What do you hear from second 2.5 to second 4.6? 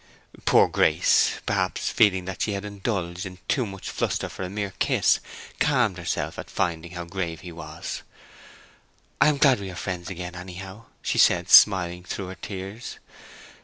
had indulged in too much fluster for a